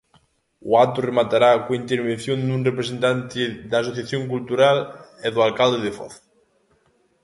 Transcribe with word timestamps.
O 0.69 0.71
acto 0.85 0.99
rematará 1.09 1.51
coa 1.63 1.79
intervención 1.83 2.37
dun 2.47 2.61
representante 2.69 3.41
da 3.69 3.77
Asociación 3.83 4.23
Cultural 4.33 4.77
e 5.27 5.29
do 5.33 5.39
Alcalde 5.47 5.91
Foz. 5.97 6.13